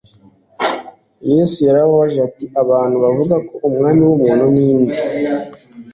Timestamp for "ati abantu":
2.29-2.95